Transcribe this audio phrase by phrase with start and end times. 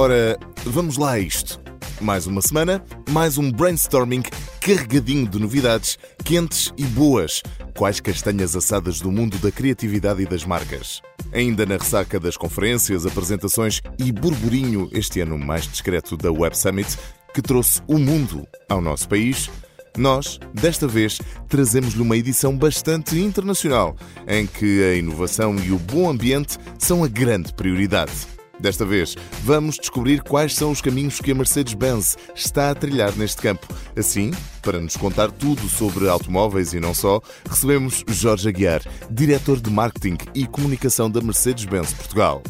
[0.00, 1.60] Ora, vamos lá a isto.
[2.00, 2.80] Mais uma semana,
[3.10, 4.22] mais um brainstorming
[4.60, 7.42] carregadinho de novidades, quentes e boas,
[7.76, 11.02] quais castanhas assadas do mundo da criatividade e das marcas.
[11.32, 16.96] Ainda na ressaca das conferências, apresentações e burburinho este ano mais discreto da Web Summit,
[17.34, 19.50] que trouxe o mundo ao nosso país,
[19.96, 23.96] nós, desta vez, trazemos-lhe uma edição bastante internacional,
[24.28, 28.37] em que a inovação e o bom ambiente são a grande prioridade.
[28.60, 33.40] Desta vez, vamos descobrir quais são os caminhos que a Mercedes-Benz está a trilhar neste
[33.40, 33.66] campo.
[33.96, 39.70] Assim, para nos contar tudo sobre automóveis e não só, recebemos Jorge Aguiar, diretor de
[39.70, 42.42] marketing e comunicação da Mercedes-Benz Portugal.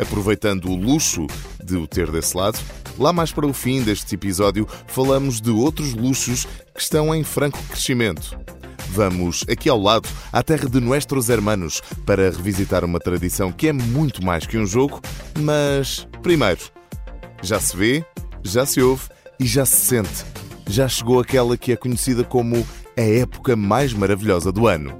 [0.00, 1.26] Aproveitando o luxo
[1.64, 2.58] de o ter desse lado,
[2.98, 7.62] lá mais para o fim deste episódio falamos de outros luxos que estão em franco
[7.68, 8.36] crescimento.
[8.94, 13.72] Vamos aqui ao lado, à terra de Nuestros Hermanos, para revisitar uma tradição que é
[13.72, 15.00] muito mais que um jogo,
[15.40, 16.60] mas primeiro,
[17.42, 18.04] já se vê,
[18.40, 19.02] já se ouve
[19.40, 20.24] e já se sente.
[20.68, 22.64] Já chegou aquela que é conhecida como
[22.96, 24.96] a época mais maravilhosa do ano.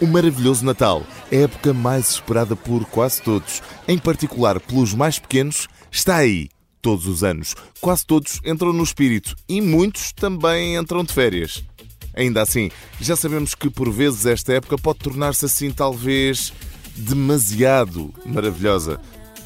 [0.00, 5.68] O maravilhoso Natal, a época mais esperada por quase todos, em particular pelos mais pequenos,
[5.92, 6.48] está aí
[6.80, 7.54] todos os anos.
[7.80, 11.64] Quase todos entram no espírito e muitos também entram de férias.
[12.14, 16.52] Ainda assim, já sabemos que por vezes esta época pode tornar-se assim, talvez,
[16.96, 19.00] demasiado maravilhosa.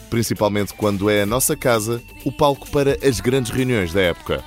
[0.09, 4.43] Principalmente quando é a nossa casa o palco para as grandes reuniões da época.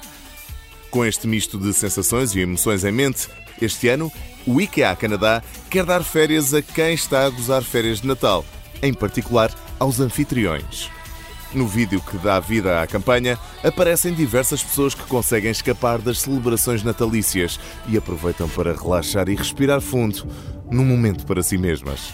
[0.90, 3.28] Com este misto de sensações e emoções em mente,
[3.62, 4.12] este ano,
[4.46, 8.46] o IKEA Canadá quer dar férias a quem está a gozar férias de Natal,
[8.82, 10.90] em particular aos anfitriões.
[11.54, 16.84] No vídeo que dá vida à campanha, aparecem diversas pessoas que conseguem escapar das celebrações
[16.84, 20.28] natalícias e aproveitam para relaxar e respirar fundo,
[20.70, 22.14] num momento para si mesmas.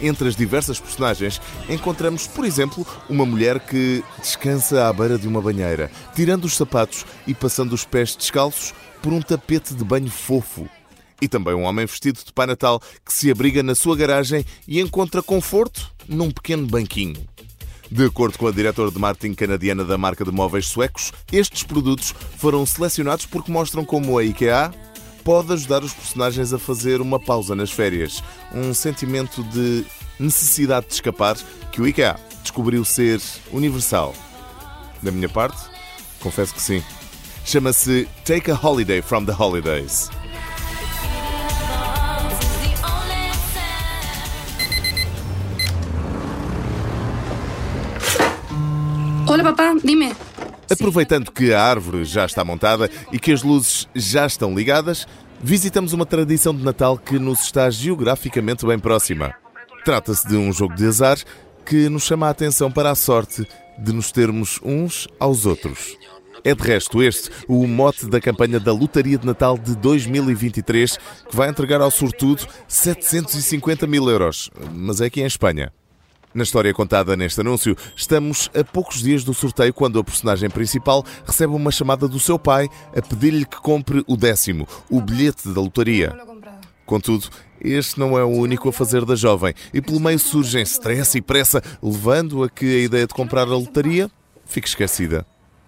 [0.00, 5.40] Entre as diversas personagens, encontramos, por exemplo, uma mulher que descansa à beira de uma
[5.40, 10.68] banheira, tirando os sapatos e passando os pés descalços por um tapete de banho fofo.
[11.20, 14.80] E também um homem vestido de Pai Natal que se abriga na sua garagem e
[14.80, 17.31] encontra conforto num pequeno banquinho.
[17.92, 22.14] De acordo com a diretora de marketing canadiana da marca de móveis suecos, estes produtos
[22.38, 24.72] foram selecionados porque mostram como a IKEA
[25.22, 28.24] pode ajudar os personagens a fazer uma pausa nas férias.
[28.50, 29.84] Um sentimento de
[30.18, 31.36] necessidade de escapar
[31.70, 33.20] que o IKEA descobriu ser
[33.52, 34.14] universal.
[35.02, 35.60] Da minha parte,
[36.18, 36.82] confesso que sim.
[37.44, 40.08] Chama-se Take a Holiday from the Holidays.
[49.32, 50.14] Hola papá, dime.
[50.70, 55.06] Aproveitando que a árvore já está montada e que as luzes já estão ligadas,
[55.42, 59.34] visitamos uma tradição de Natal que nos está geograficamente bem próxima.
[59.86, 61.16] Trata-se de um jogo de azar
[61.64, 63.48] que nos chama a atenção para a sorte
[63.78, 65.96] de nos termos uns aos outros.
[66.44, 70.98] É de resto este o mote da campanha da Lotaria de Natal de 2023,
[71.30, 75.72] que vai entregar ao sortudo 750 mil euros, mas é aqui em Espanha.
[76.34, 81.04] Na história contada neste anúncio, estamos a poucos dias do sorteio quando a personagem principal
[81.26, 85.60] recebe uma chamada do seu pai a pedir-lhe que compre o décimo, o bilhete da
[85.60, 86.16] lotaria.
[86.86, 87.28] Contudo,
[87.60, 91.20] este não é o único a fazer da jovem e pelo meio surgem stress e
[91.20, 94.10] pressa, levando a que a ideia de comprar a lotaria
[94.46, 95.26] fique esquecida.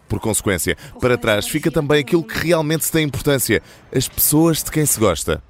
[0.08, 3.62] Por consequência, para trás fica também aquilo que realmente tem importância:
[3.94, 5.42] as pessoas de quem se gosta.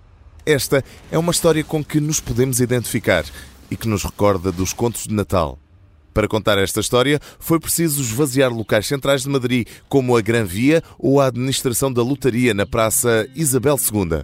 [0.46, 3.24] Esta é uma história com que nos podemos identificar
[3.70, 5.58] e que nos recorda dos contos de Natal.
[6.14, 10.80] Para contar esta história, foi preciso esvaziar locais centrais de Madrid, como a Gran Via
[10.96, 14.22] ou a administração da lotaria na Praça Isabel II.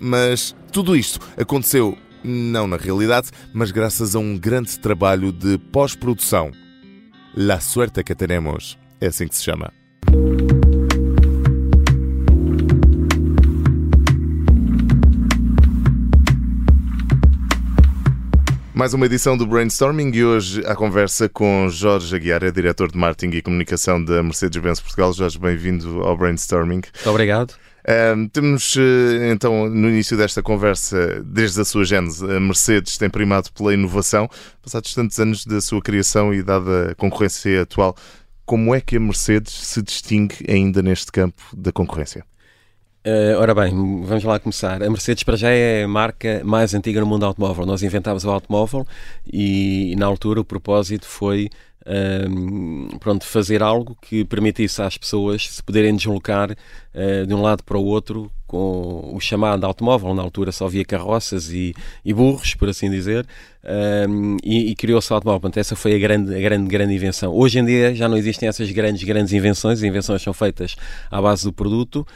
[0.00, 6.50] Mas tudo isto aconteceu, não na realidade, mas graças a um grande trabalho de pós-produção.
[7.36, 9.70] La suerte que tenemos, é assim que se chama.
[18.76, 22.98] Mais uma edição do Brainstorming e hoje a conversa com Jorge Aguiar, é diretor de
[22.98, 25.14] marketing e comunicação da Mercedes-Benz Portugal.
[25.14, 26.82] Jorge, bem-vindo ao Brainstorming.
[26.82, 27.54] Muito obrigado.
[28.14, 28.76] Um, temos
[29.32, 34.28] então no início desta conversa, desde a sua gênese, a Mercedes tem primado pela inovação.
[34.62, 37.96] Passados tantos anos da sua criação e dada a concorrência atual,
[38.44, 42.26] como é que a Mercedes se distingue ainda neste campo da concorrência?
[43.06, 43.70] Uh, ora bem,
[44.02, 44.82] vamos lá começar.
[44.82, 47.64] A Mercedes para já é a marca mais antiga no mundo automóvel.
[47.64, 48.84] Nós inventámos o automóvel
[49.32, 51.48] e, na altura o propósito foi
[51.86, 57.62] um, pronto, fazer algo que permitisse às pessoas se poderem deslocar uh, de um lado
[57.62, 61.74] para o outro com o chamado automóvel, na altura só havia carroças e,
[62.04, 63.26] e burros, por assim dizer,
[64.08, 65.40] um, e, e criou-se o automóvel.
[65.40, 67.32] Portanto, essa foi a grande, a grande, grande invenção.
[67.32, 70.76] Hoje em dia já não existem essas grandes, grandes invenções, as invenções são feitas
[71.10, 72.06] à base do produto,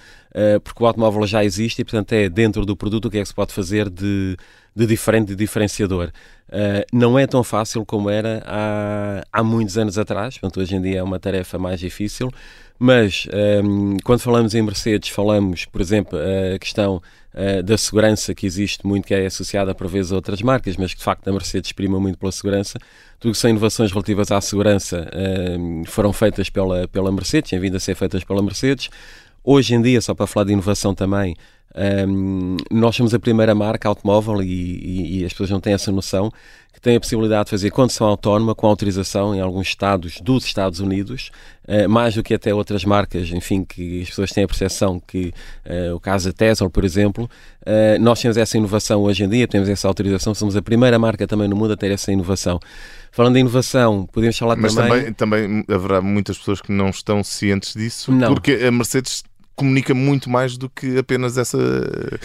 [0.63, 3.29] porque o automóvel já existe e, portanto, é dentro do produto o que é que
[3.29, 4.37] se pode fazer de,
[4.75, 6.11] de diferente, de diferenciador.
[6.49, 10.83] Uh, não é tão fácil como era há, há muitos anos atrás, portanto, hoje em
[10.83, 12.29] dia é uma tarefa mais difícil,
[12.77, 13.29] mas
[13.63, 17.01] um, quando falamos em Mercedes, falamos, por exemplo, a questão
[17.35, 20.93] uh, da segurança que existe muito, que é associada por vezes a outras marcas, mas
[20.93, 22.79] que de facto a Mercedes prima muito pela segurança.
[23.21, 27.77] Tudo que são inovações relativas à segurança uh, foram feitas pela, pela Mercedes, têm vindo
[27.77, 28.89] a ser feitas pela Mercedes.
[29.43, 31.35] Hoje em dia, só para falar de inovação também,
[32.09, 35.93] um, nós somos a primeira marca automóvel e, e, e, as pessoas não têm essa
[35.93, 36.33] noção
[36.73, 40.81] que tem a possibilidade de fazer condução autónoma com autorização em alguns estados dos Estados
[40.81, 41.31] Unidos,
[41.69, 45.33] uh, mais do que até outras marcas, enfim, que as pessoas têm a percepção que
[45.65, 47.31] uh, o caso da Tesla, por exemplo,
[47.63, 51.27] uh, nós temos essa inovação hoje em dia, temos essa autorização, somos a primeira marca
[51.27, 52.59] também no mundo a ter essa inovação.
[53.13, 54.91] Falando em inovação, podemos falar Mas também...
[54.91, 58.33] Mas também, também haverá muitas pessoas que não estão cientes disso, não.
[58.33, 59.23] porque a Mercedes
[59.61, 61.59] comunica muito mais do que apenas essa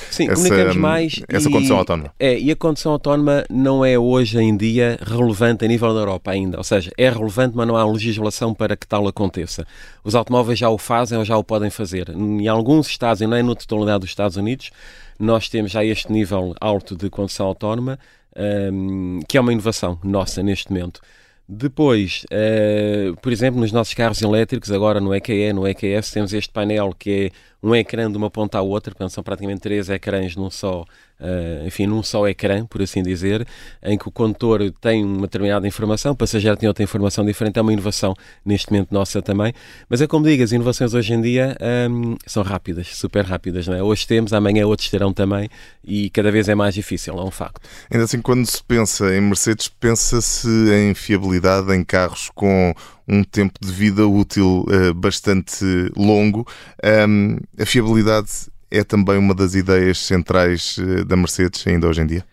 [0.10, 2.14] Sim, essa, comunicamos mais essa e, condução autónoma.
[2.18, 6.32] É, e a condução autónoma não é hoje em dia relevante a nível da Europa
[6.32, 9.68] ainda, ou seja, é relevante, mas não há legislação para que tal aconteça.
[10.02, 12.10] Os automóveis já o fazem ou já o podem fazer.
[12.10, 14.72] Em alguns estados, e não é na totalidade dos Estados Unidos,
[15.20, 18.00] nós temos já este nível alto de condução autónoma,
[18.72, 21.02] um, que é uma inovação nossa neste momento.
[21.48, 26.52] Depois, uh, por exemplo, nos nossos carros elétricos, agora no EQE, no EQS, temos este
[26.52, 27.32] painel que é
[27.66, 30.82] um ecrã de uma ponta à outra, portanto são praticamente três ecrãs num só,
[31.20, 33.46] uh, enfim, num só ecrã, por assim dizer,
[33.82, 37.62] em que o condutor tem uma determinada informação, o passageiro tem outra informação diferente, é
[37.64, 38.14] uma inovação
[38.46, 39.52] neste momento nossa também.
[39.90, 41.58] Mas é como digo, as inovações hoje em dia
[41.90, 43.82] um, ehm, são rápidas, super rápidas, não é?
[43.82, 45.50] Hoje temos, amanhã outros terão também
[45.84, 47.68] e cada vez é mais difícil, é um facto.
[47.90, 52.76] Ainda assim, quando se pensa em Mercedes, pensa-se em fiabilidade em carros com
[53.08, 55.66] um tempo de vida útil uh, bastante
[55.96, 56.48] longo.
[57.08, 58.30] Um, a fiabilidade
[58.72, 62.26] é também uma das ideias centrais uh, da Mercedes ainda hoje em dia?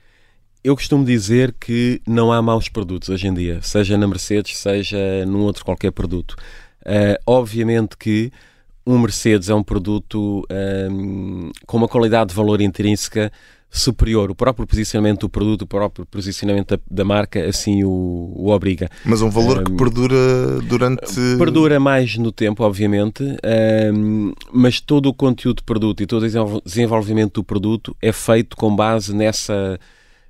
[0.65, 5.27] Eu costumo dizer que não há maus produtos hoje em dia, seja na Mercedes, seja
[5.27, 6.37] num outro qualquer produto.
[6.83, 8.33] Uh, obviamente que
[8.87, 10.45] um Mercedes é um produto
[10.91, 13.33] um, com uma qualidade de valor intrínseca
[13.73, 14.31] superior.
[14.31, 17.89] O próprio posicionamento do produto, o próprio posicionamento da, da marca, assim o,
[18.37, 18.91] o, obriga.
[19.03, 21.15] Mas um valor um, que perdura durante.
[21.39, 23.25] Perdura mais no tempo, obviamente,
[23.95, 28.57] um, mas todo o conteúdo do produto e todo o desenvolvimento do produto é feito
[28.57, 29.81] com base nessa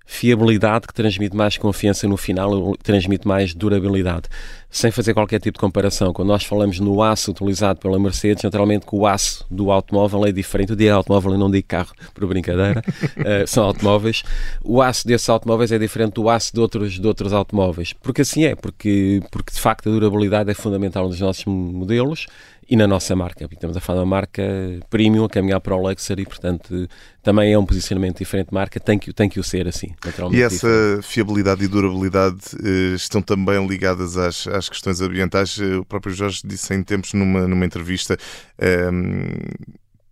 [0.04, 4.28] fiabilidade que transmite mais confiança no final, transmite mais durabilidade.
[4.70, 8.87] Sem fazer qualquer tipo de comparação, quando nós falamos no aço utilizado pela Mercedes, naturalmente
[8.87, 10.70] que o aço do automóvel é diferente.
[10.70, 12.82] Eu digo automóvel e não digo carro, por brincadeira,
[13.19, 14.22] uh, são automóveis.
[14.64, 17.93] O aço desses automóveis é diferente do aço de outros, de outros automóveis.
[17.93, 22.26] Porque assim é, porque, porque de facto a durabilidade é fundamental nos nossos modelos
[22.73, 23.47] e na nossa marca.
[23.53, 24.43] Estamos a falar de uma marca
[24.89, 26.89] premium a caminhar para o luxury, portanto,
[27.23, 30.41] também é um posicionamento diferente de marca, tem que, tem que o ser assim, naturalmente.
[30.41, 31.03] E essa diferente.
[31.03, 35.59] fiabilidade e durabilidade eh, estão também ligadas às, às questões ambientais.
[35.61, 38.17] Eh, o próprio Jorge disse em tempos numa, numa entrevista.
[38.59, 38.91] Eh,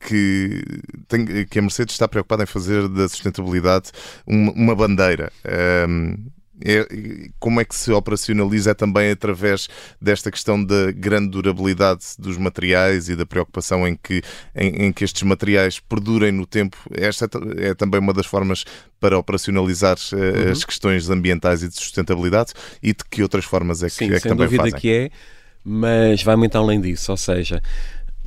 [0.06, 0.62] que,
[1.08, 3.90] tem, que a Mercedes está preocupada em fazer da sustentabilidade
[4.26, 5.32] uma, uma bandeira.
[5.88, 6.30] Um,
[6.64, 6.86] é,
[7.38, 9.68] como é que se operacionaliza também através
[10.00, 14.22] desta questão da grande durabilidade dos materiais e da preocupação em que,
[14.54, 16.76] em, em que estes materiais perdurem no tempo.
[16.92, 18.64] Esta é, é também uma das formas
[18.98, 20.52] para operacionalizar uh, uhum.
[20.52, 22.52] as questões ambientais e de sustentabilidade
[22.82, 24.48] e de que outras formas é que, Sim, é que também fazem?
[24.48, 25.10] Sem dúvida que é,
[25.64, 27.62] mas vai muito além disso, ou seja,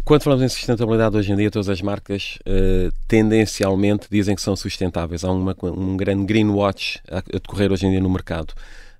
[0.06, 4.56] quando falamos em sustentabilidade hoje em dia, todas as marcas uh, tendencialmente dizem que são
[4.56, 5.24] sustentáveis.
[5.24, 8.54] Há uma, um grande greenwatch a, a decorrer hoje em dia no mercado.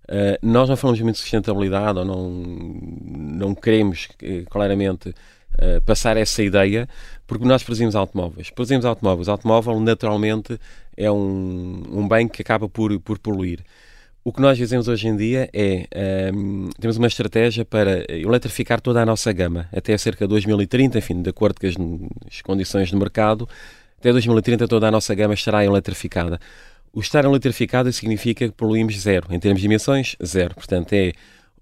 [0.06, 5.14] Uh, nós não falamos muito de sustentabilidade ou não, não queremos uh, claramente
[5.86, 6.90] passar essa ideia
[7.28, 8.50] porque nós produzimos automóveis.
[8.50, 9.28] Produzimos automóveis.
[9.28, 10.60] O automóvel, naturalmente,
[10.98, 13.60] é um, um bem que acaba por, por poluir.
[14.26, 15.86] O que nós dizemos hoje em dia é
[16.34, 20.98] um, ehm, temos uma estratégia para eletrificar toda a nossa gama até cerca de 2030,
[20.98, 21.76] enfim, de acordo com as,
[22.32, 23.50] as condições do mercado,
[24.00, 26.40] até 2030 toda a nossa gama estará eletrificada.
[26.94, 29.28] O estar eletrificado significa que poluímos zero.
[29.30, 30.56] Em termos de emissões, zero.
[30.56, 31.12] Portanto, é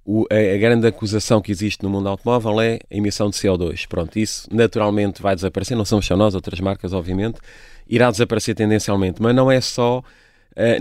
[0.06, 3.88] o, a, grande acusação que existe no mundo automóvel é a emissão de CO2.
[3.88, 5.75] Pronto, isso naturalmente vai desaparecer.
[5.75, 7.39] Não somos só nós, outras marcas, obviamente.
[7.88, 9.20] Irá desaparecer tendencialmente.
[9.20, 10.03] Mas não é só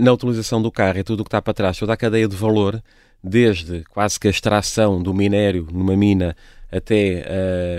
[0.01, 2.35] na utilização do carro, é tudo o que está para trás, toda a cadeia de
[2.35, 2.81] valor
[3.23, 6.35] desde quase que a extração do minério numa mina
[6.71, 7.25] até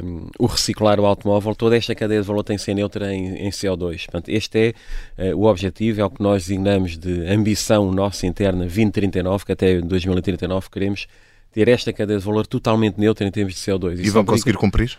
[0.02, 3.46] uh, o reciclar o automóvel, toda esta cadeia de valor tem que ser neutra em,
[3.46, 4.04] em CO2.
[4.04, 4.74] Portanto, este
[5.18, 9.52] é uh, o objetivo, é o que nós designamos de ambição nossa interna 2039, que
[9.52, 11.06] até 2039 queremos
[11.50, 13.98] ter esta cadeia de valor totalmente neutra em termos de CO2.
[13.98, 14.98] E, e vão conseguir cumprir?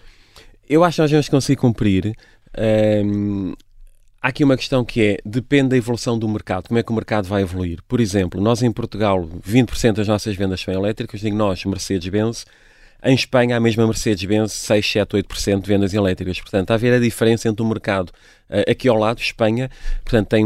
[0.68, 2.16] Eu acho que nós vamos conseguir cumprir.
[3.06, 3.54] Um,
[4.24, 6.96] há aqui uma questão que é, depende da evolução do mercado, como é que o
[6.96, 7.80] mercado vai evoluir.
[7.86, 12.46] Por exemplo, nós em Portugal, 20% das nossas vendas são elétricas, digo nós, Mercedes-Benz,
[13.06, 16.40] em Espanha, a mesma Mercedes-Benz, 6, 7, 8% de vendas elétricas.
[16.40, 18.14] Portanto, está a ver a diferença entre o mercado
[18.50, 19.70] uh, aqui ao lado, Espanha,
[20.06, 20.46] portanto, tem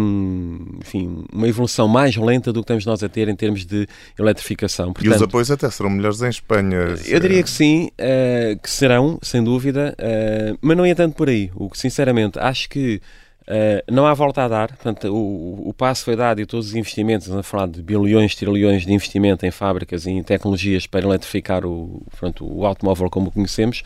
[0.79, 4.91] enfim, uma evolução mais lenta do que estamos nós a ter em termos de eletrificação.
[4.91, 6.95] Portanto, e os apoios até serão melhores em Espanha?
[7.05, 11.29] Eu diria que sim, uh, que serão, sem dúvida, uh, mas não é tanto por
[11.29, 11.51] aí.
[11.53, 12.99] O que, sinceramente, acho que
[13.47, 16.75] Uh, não há volta a dar, portanto, o, o, passo foi dado e todos os
[16.75, 21.65] investimentos, a falar de bilhões, trilhões de investimento em fábricas e em tecnologias para eletrificar
[21.65, 23.83] o, portanto, o automóvel como o conhecemos,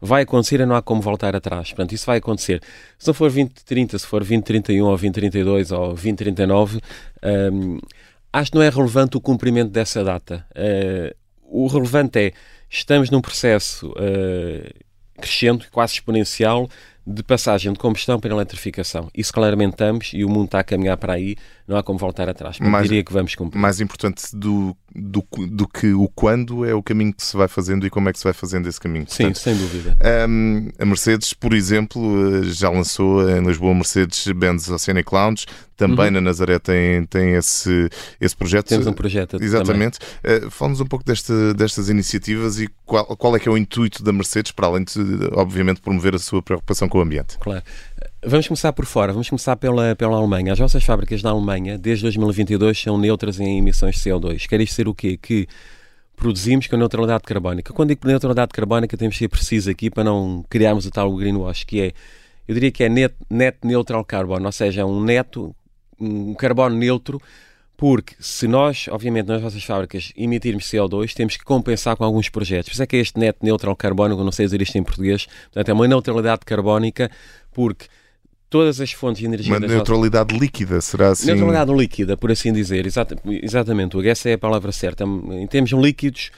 [0.00, 1.68] vai acontecer e não há como voltar atrás.
[1.68, 2.62] Portanto, isso vai acontecer.
[2.98, 6.80] Se não for 2030, se for 2031 ou 2032 ou 2039,
[7.52, 7.78] um,
[8.32, 10.44] acho que não é relevante o cumprimento dessa data.
[10.56, 11.14] Uh,
[11.44, 12.32] o relevante é,
[12.68, 14.74] estamos num processo uh,
[15.20, 16.68] crescente, quase exponencial,
[17.06, 19.08] de passagem de combustão para eletrificação.
[19.14, 22.28] Isso claramente estamos e o mundo está a caminhar para aí, não há como voltar
[22.28, 22.58] atrás.
[22.60, 23.58] Mas mais, diria que vamos cumprir.
[23.58, 27.86] Mais importante do, do, do, que o quando é o caminho que se vai fazendo
[27.86, 29.06] e como é que se vai fazendo esse caminho.
[29.06, 29.96] Portanto, Sim, sem dúvida.
[30.28, 36.12] Um, a Mercedes, por exemplo, já lançou em Lisboa Mercedes-Benz Oceanic Lounge, também uhum.
[36.12, 37.88] na Nazaré tem, tem esse,
[38.20, 38.68] esse projeto.
[38.68, 39.98] Temos um projeto Exatamente.
[40.24, 44.02] Uh, Fala-nos um pouco desta, destas iniciativas e qual, qual é que é o intuito
[44.02, 45.00] da Mercedes, para além de,
[45.32, 47.38] obviamente, promover a sua preocupação com o ambiente.
[47.38, 47.62] Claro.
[48.24, 50.52] Vamos começar por fora, vamos começar pela, pela Alemanha.
[50.52, 54.46] As nossas fábricas na Alemanha, desde 2022, são neutras em emissões de CO2.
[54.46, 55.18] Quer isto ser o quê?
[55.20, 55.48] Que
[56.22, 57.72] produzimos com neutralidade carbónica.
[57.72, 61.64] Quando digo neutralidade carbónica, temos que ser preciso aqui para não criarmos o tal greenwash,
[61.64, 61.92] que é,
[62.46, 65.54] eu diria que é net, net neutral carbon, ou seja, um neto,
[66.02, 67.20] um carbono neutro,
[67.76, 72.68] porque se nós, obviamente, nas nossas fábricas emitirmos CO2, temos que compensar com alguns projetos.
[72.68, 75.26] Por isso é que é este net neutral carbónico, não sei dizer isto em português,
[75.44, 77.10] portanto é uma neutralidade carbónica,
[77.52, 77.86] porque
[78.48, 79.52] todas as fontes de energia.
[79.52, 80.42] Uma neutralidade nossas...
[80.42, 81.26] líquida, será assim?
[81.26, 82.86] Neutralidade líquida, por assim dizer.
[82.86, 85.04] Exata, exatamente, essa é a palavra certa.
[85.04, 86.30] Em termos líquidos,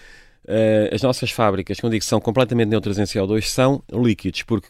[0.44, 4.68] uh, as nossas fábricas, quando digo que são completamente neutras em CO2, são líquidos, porque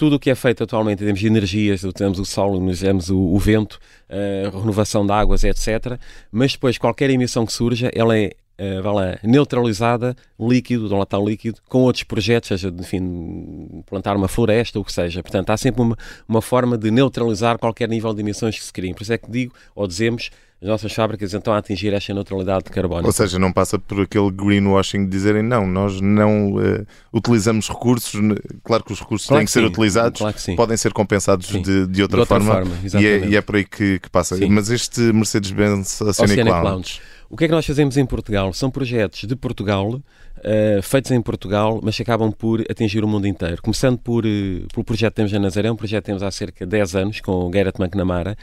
[0.00, 3.18] tudo o que é feito atualmente em termos de energias, temos o sol, temos o,
[3.18, 3.78] o vento,
[4.08, 6.00] a uh, renovação de águas, etc.
[6.32, 10.98] Mas depois, qualquer emissão que surja, ela é uh, vá lá, neutralizada, líquido, de um
[10.98, 15.22] latal líquido, com outros projetos, seja, enfim, plantar uma floresta, ou o que seja.
[15.22, 15.96] Portanto, há sempre uma,
[16.28, 18.92] uma forma de neutralizar qualquer nível de emissões que se criem.
[18.92, 20.30] Por isso é que digo, ou dizemos,
[20.62, 23.06] as nossas fábricas então a atingir esta neutralidade de carbono.
[23.06, 28.20] Ou seja, não passa por aquele greenwashing de dizerem não, nós não uh, utilizamos recursos,
[28.62, 31.46] claro que os recursos claro têm que, que ser utilizados, claro que podem ser compensados
[31.46, 34.10] de, de, outra de, outra forma, forma e, é, e, é, por aí que, que
[34.10, 34.36] passa.
[34.36, 34.50] Sim.
[34.50, 37.00] Mas este Mercedes-Benz Oceanic, Oceanic Lounge, Lounge
[37.30, 38.52] o que é que nós fazemos em Portugal?
[38.52, 43.28] São projetos de Portugal, uh, feitos em Portugal, mas que acabam por atingir o mundo
[43.28, 43.62] inteiro.
[43.62, 46.66] Começando por, uh, pelo projeto que temos na Nazaré, um projeto que temos há cerca
[46.66, 48.36] de 10 anos, com o Garrett McNamara.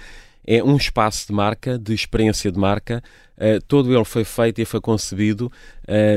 [0.46, 3.04] É um espaço de marca, de experiência de marca.
[3.38, 5.52] Uh, todo ele foi feito e foi concebido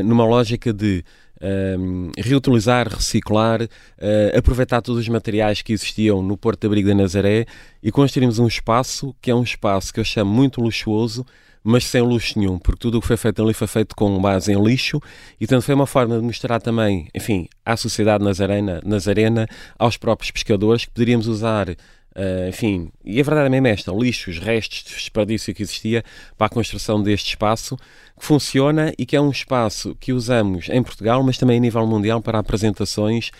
[0.04, 1.04] numa lógica de
[1.40, 6.94] um, reutilizar, reciclar, uh, aproveitar todos os materiais que existiam no Porto de Abrigo da
[6.94, 7.46] Nazaré
[7.82, 11.24] e construímos um espaço que é um espaço que eu chamo muito luxuoso,
[11.62, 14.52] mas sem luxo nenhum, porque tudo o que foi feito ali foi feito com base
[14.52, 15.00] em lixo
[15.36, 19.46] e, portanto, foi uma forma de mostrar também, enfim, à sociedade nazarena, nazarena
[19.78, 21.76] aos próprios pescadores que poderíamos usar
[22.16, 26.04] Uh, enfim, e a verdade é mesmo esta: lixos, restos de desperdício que existia
[26.36, 27.76] para a construção deste espaço,
[28.18, 31.86] que funciona e que é um espaço que usamos em Portugal, mas também a nível
[31.86, 33.30] mundial para apresentações.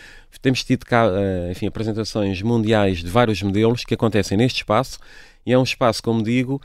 [0.40, 5.00] Temos tido cá, uh, enfim, apresentações mundiais de vários modelos que acontecem neste espaço,
[5.44, 6.62] e é um espaço, como digo,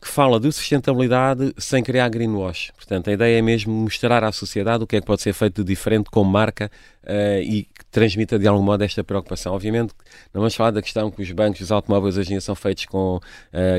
[0.00, 2.72] que fala de sustentabilidade sem criar greenwash.
[2.76, 5.62] Portanto, a ideia é mesmo mostrar à sociedade o que é que pode ser feito
[5.62, 6.70] de diferente como marca
[7.04, 9.54] uh, e que transmita de algum modo esta preocupação.
[9.54, 9.92] Obviamente,
[10.32, 12.86] não vamos falar da questão que os bancos os automóveis hoje em dia são feitos
[12.86, 13.20] com uh,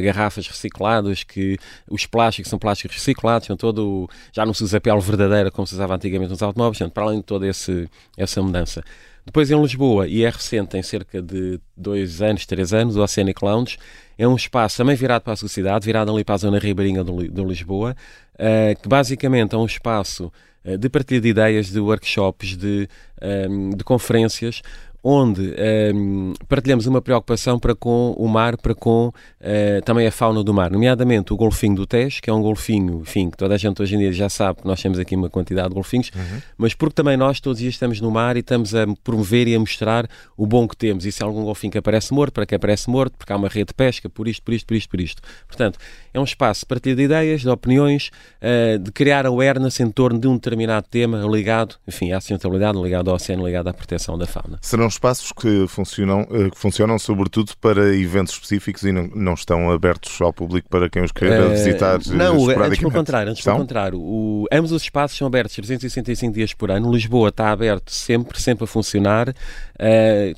[0.04, 1.58] garrafas recicladas, que
[1.90, 5.74] os plásticos são plásticos reciclados, são todo, já não se usa pele verdadeira como se
[5.74, 8.84] usava antigamente nos automóveis, portanto, para além de toda esse, essa mudança.
[9.28, 13.44] Depois em Lisboa, e é recente, tem cerca de dois anos, três anos, o Oceanic
[13.44, 13.78] Lounge,
[14.18, 17.44] é um espaço também virado para a sociedade, virado ali para a zona ribeirinha de
[17.44, 17.94] Lisboa,
[18.36, 20.32] uh, que basicamente é um espaço
[20.64, 22.88] uh, de partilha de ideias, de workshops, de,
[23.22, 24.62] um, ehm, de conferências,
[25.10, 25.56] onde
[25.96, 30.54] um, partilhamos uma preocupação para com o mar, para com uh, também a fauna do
[30.54, 33.82] mar, nomeadamente o golfinho do Tejo, que é um golfinho, enfim, que toda a gente
[33.82, 36.42] hoje em dia já sabe que nós temos aqui uma quantidade de golfinhos, uhum.
[36.58, 39.56] mas porque também nós todos os dias estamos no mar e estamos a promover e
[39.56, 41.06] a mostrar o bom que temos.
[41.06, 43.48] E se há algum golfinho que aparece morto, para que aparece morto, porque há uma
[43.48, 45.22] rede de pesca, por isto, por isto, por isto, por isto.
[45.48, 45.80] Portanto,
[46.14, 48.12] é um espaço de partilha de ideias, de opiniões,
[48.42, 53.10] uh, de criar awareness em torno de um determinado tema ligado, enfim, à sustentabilidade, ligado
[53.10, 54.58] ao oceano, ligado à proteção da fauna.
[54.62, 59.72] Serão espaços que funcionam, uh, que funcionam sobretudo para eventos específicos e não, não estão
[59.72, 63.32] abertos ao público para quem os queira uh, visitar Não, antes pelo contrário.
[63.32, 66.92] Antes pelo contrário o, ambos os espaços são abertos 365 dias por ano.
[66.92, 69.34] Lisboa está aberto sempre, sempre a funcionar.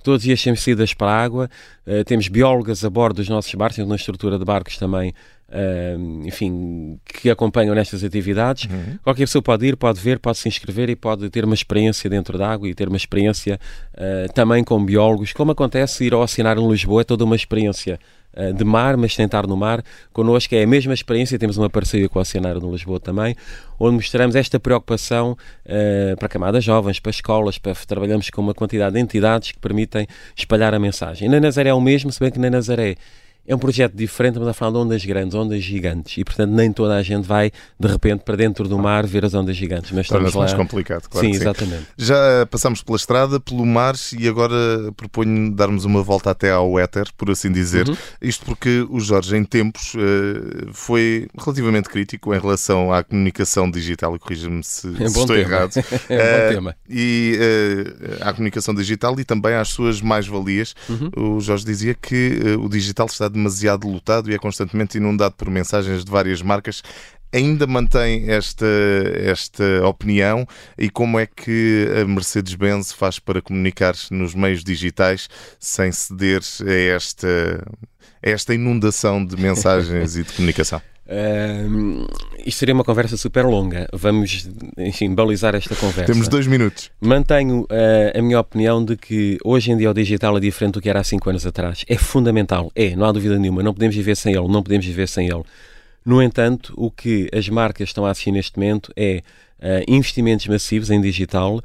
[0.03, 1.49] todos os dias temos saídas para a água.
[2.05, 5.13] temos biólogas a bordo dos nossos barcos, temos uma estrutura de barcos também
[5.49, 8.69] Uh, enfim, que acompanham nestas atividades.
[8.71, 8.99] Uhum.
[9.03, 12.37] Qualquer pessoa pode ir, pode ver, pode se inscrever e pode ter uma experiência dentro
[12.37, 13.59] da água e ter uma experiência
[13.95, 15.33] uh, também com biólogos.
[15.33, 17.99] Como acontece ir ao Oceanário em Lisboa, é toda uma experiência
[18.37, 19.83] uh, de mar, mas tentar no mar.
[20.13, 23.35] Connosco é a mesma experiência, temos uma parceria com o Oceanário de Lisboa também,
[23.79, 28.93] onde mostramos esta preocupação uh, para camadas jovens, para escolas, para trabalhamos com uma quantidade
[28.93, 31.27] de entidades que permitem espalhar a mensagem.
[31.27, 32.97] Na Nazaré é o mesmo, se bem que na Nazaré
[33.47, 36.71] é um projeto diferente, estamos a falar de ondas grandes, ondas gigantes, e portanto nem
[36.71, 39.91] toda a gente vai de repente para dentro do mar ver as ondas gigantes.
[39.91, 40.41] Mas estamos lá...
[40.41, 41.27] mais complicado, claro.
[41.27, 41.87] Sim, exatamente.
[41.97, 47.07] Já passamos pela estrada, pelo mar e agora proponho darmos uma volta até ao éter,
[47.17, 47.87] por assim dizer.
[47.87, 47.97] Uhum.
[48.21, 54.15] Isto porque o Jorge, em tempos, eh, foi relativamente crítico em relação à comunicação digital,
[54.15, 55.39] e corrija-me se, é se estou tema.
[55.39, 55.71] errado.
[55.77, 56.75] é um bom eh, tema.
[56.89, 60.75] E uh, à comunicação digital e também às suas mais-valias.
[60.87, 61.37] Uhum.
[61.37, 66.03] O Jorge dizia que o digital está demasiado lotado e é constantemente inundado por mensagens
[66.03, 66.81] de várias marcas.
[67.31, 68.65] Ainda mantém esta,
[69.13, 75.91] esta opinião e como é que a Mercedes-Benz faz para comunicar nos meios digitais sem
[75.91, 77.63] ceder a esta,
[78.25, 80.81] a esta inundação de mensagens e de comunicação?
[81.09, 82.05] Uh,
[82.45, 83.87] isto seria uma conversa super longa.
[83.91, 84.47] Vamos,
[84.77, 86.11] enfim, balizar esta conversa.
[86.11, 86.91] Temos dois minutos.
[87.01, 90.81] Mantenho uh, a minha opinião de que hoje em dia o digital é diferente do
[90.81, 91.83] que era há cinco anos atrás.
[91.87, 93.63] É fundamental, é, não há dúvida nenhuma.
[93.63, 95.43] Não podemos viver sem ele, não podemos viver sem ele.
[96.05, 99.23] No entanto, o que as marcas estão a assistir neste momento é
[99.59, 101.61] uh, investimentos massivos em digital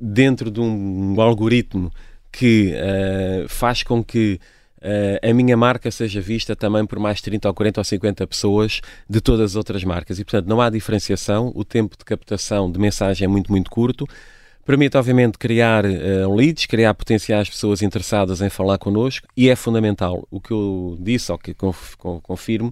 [0.00, 1.88] dentro de um algoritmo
[2.32, 2.74] que
[3.48, 4.40] faz com que
[5.22, 9.20] a minha marca seja vista também por mais 30 ou 40 ou 50 pessoas de
[9.20, 10.18] todas as outras marcas.
[10.18, 14.06] E, portanto, não há diferenciação, o tempo de captação de mensagem é muito, muito curto.
[14.64, 20.28] Permite, obviamente, criar uh, leads, criar potenciais pessoas interessadas em falar connosco e é fundamental.
[20.30, 21.54] O que eu disse, ou que
[22.22, 22.70] confirmo,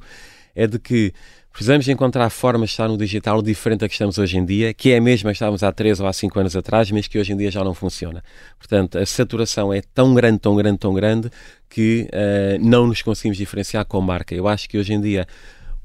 [0.55, 1.15] é de que
[1.57, 4.93] Precisamos encontrar formas de estar no digital diferente da que estamos hoje em dia, que
[4.93, 7.33] é a mesma que estávamos há 3 ou há 5 anos atrás, mas que hoje
[7.33, 8.23] em dia já não funciona.
[8.59, 11.31] Portanto, a saturação é tão grande, tão grande, tão grande,
[11.71, 14.35] que uh, não nos conseguimos diferenciar com marca.
[14.35, 15.27] Eu acho que hoje em dia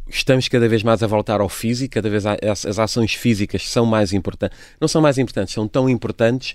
[0.09, 4.11] estamos cada vez mais a voltar ao físico, cada vez as, ações físicas são mais
[4.11, 4.59] importantes.
[4.77, 6.53] Não são mais importantes, são tão importantes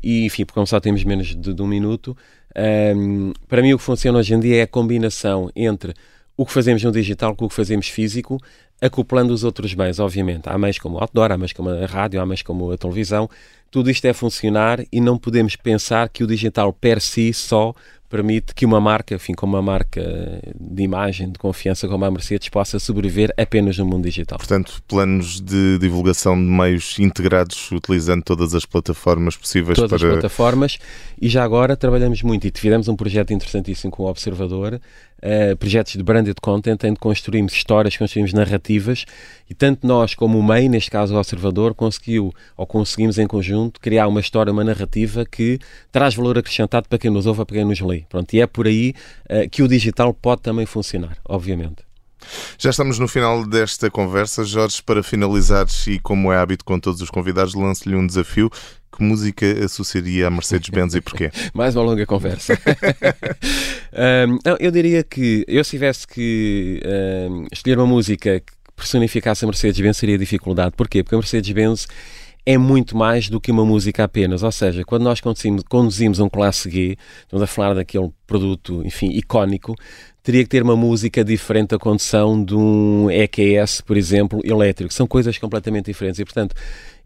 [0.00, 2.16] e, enfim, como só temos menos de, de um minuto,
[2.56, 5.94] um, ehm, para mim o que funciona hoje em dia é a combinação entre
[6.36, 8.38] o que fazemos no digital com o que fazemos físico,
[8.80, 10.48] acoplando os outros bens, obviamente.
[10.48, 13.28] Há meios como o outdoor, há meios como a rádio, há meios como a televisão.
[13.70, 17.72] Tudo isto é funcionar e não podemos pensar que o digital per si só
[18.10, 20.02] permite que uma marca, enfim, como uma marca
[20.60, 24.36] de imagem, de confiança como a Mercedes, possa sobreviver apenas no mundo digital.
[24.36, 29.98] Portanto, planos de divulgação de meios integrados, utilizando todas as plataformas possíveis todas para...
[29.98, 30.78] Todas as plataformas,
[31.18, 34.78] e já agora trabalhamos muito, e tivemos um projeto interessantíssimo com o Observador,
[35.22, 39.04] uh, projetos de branded content, em que construímos histórias, construímos narrativas,
[39.48, 43.80] e tanto nós como o MEI, neste caso o Observador, conseguiu, ou conseguimos em conjunto,
[43.80, 45.58] criar uma história, uma narrativa que
[45.90, 48.04] traz valor acrescentado para quem nos ouve, para quem nos lê.
[48.08, 48.94] Pronto, e é por aí
[49.30, 51.91] uh, que o digital pode também funcionar, obviamente.
[52.58, 54.44] Já estamos no final desta conversa.
[54.44, 58.50] Jorge, para finalizar, e como é hábito com todos os convidados, lance-lhe um desafio.
[58.94, 61.30] Que música associaria a Mercedes-Benz e porquê?
[61.54, 62.52] Mais uma longa conversa.
[64.28, 66.80] um, eu diria que eu se tivesse que
[67.30, 70.74] um, escolher uma música que personificasse a Mercedes-Benz seria dificuldade.
[70.76, 71.02] Porquê?
[71.02, 71.86] Porque a Mercedes-Benz
[72.44, 74.42] é muito mais do que uma música apenas.
[74.42, 79.10] Ou seja, quando nós conduzimos, conduzimos um Classe G, estamos a falar daquele produto, enfim,
[79.10, 79.74] icónico,
[80.22, 84.92] teria que ter uma música diferente da condução de um EQS, por exemplo, elétrico.
[84.92, 86.54] São coisas completamente diferentes e, portanto,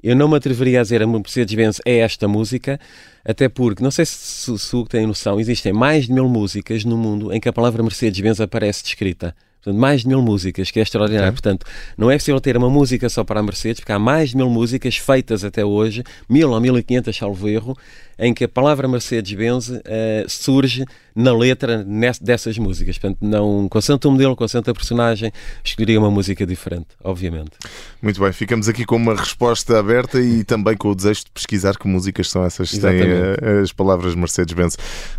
[0.02, 2.78] eu não me atreveria a dizer a Mercedes-Benz é esta música,
[3.24, 7.32] até porque, não sei se, se, tem noção, existem mais de mil músicas no mundo
[7.32, 9.34] em que a palavra Mercedes-Benz aparece descrita.
[9.66, 11.32] Portanto, mais de mil músicas, que é extraordinário.
[11.32, 11.66] Portanto,
[11.98, 14.48] não é possível ter uma música só para a Mercedes, porque há mais de mil
[14.48, 17.76] músicas feitas até hoje, mil ou mil e quinhentas, salvo erro,
[18.18, 19.82] em que a palavra Mercedes-Benz uh,
[20.28, 21.84] surge na letra
[22.20, 22.98] dessas músicas.
[22.98, 25.32] Portanto, não, concentra o modelo, concentra a personagem,
[25.64, 27.52] escolheria uma música diferente, obviamente.
[28.00, 31.76] Muito bem, ficamos aqui com uma resposta aberta e também com o desejo de pesquisar
[31.76, 34.76] que músicas são essas que têm uh, as palavras Mercedes-Benz.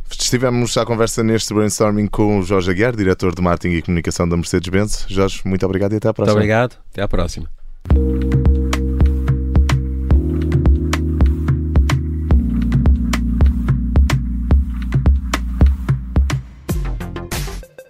[0.10, 4.36] Estivemos à conversa neste brainstorming com o Jorge Aguiar, diretor de marketing e comunicação da
[4.36, 5.06] Mercedes-Benz.
[5.08, 6.34] Jorge, muito obrigado e até à próxima.
[6.34, 7.50] Muito obrigado, até à próxima.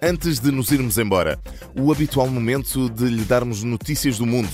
[0.00, 1.40] Antes de nos irmos embora,
[1.74, 4.48] o habitual momento de lhe darmos notícias do mundo.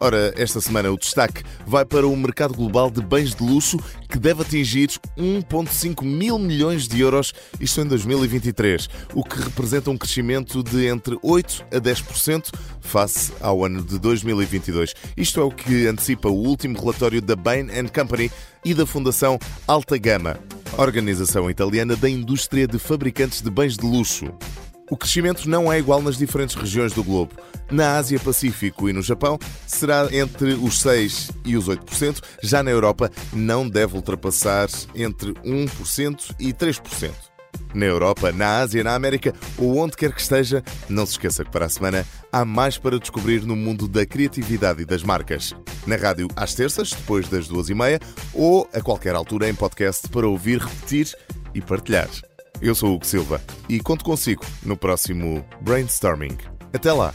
[0.00, 3.78] Ora, esta semana o destaque vai para o mercado global de bens de luxo
[4.08, 9.98] que deve atingir 1,5 mil milhões de euros, isto em 2023, o que representa um
[9.98, 14.94] crescimento de entre 8% a 10% face ao ano de 2022.
[15.14, 18.30] Isto é o que antecipa o último relatório da Bain Company
[18.64, 20.38] e da Fundação Alta Gama,
[20.78, 24.26] organização italiana da indústria de fabricantes de bens de luxo.
[24.88, 27.32] O crescimento não é igual nas diferentes regiões do globo.
[27.70, 32.70] Na Ásia Pacífico e no Japão será entre os 6% e os 8%, já na
[32.70, 37.10] Europa não deve ultrapassar entre 1% e 3%.
[37.74, 41.50] Na Europa, na Ásia, na América ou onde quer que esteja, não se esqueça que
[41.50, 45.54] para a semana há mais para descobrir no mundo da criatividade e das marcas.
[45.86, 48.00] Na rádio às terças, depois das duas e meia,
[48.32, 51.12] ou a qualquer altura em podcast para ouvir, repetir
[51.54, 52.08] e partilhar.
[52.60, 56.36] Eu sou o Hugo Silva e conto consigo no próximo Brainstorming.
[56.72, 57.14] Até lá!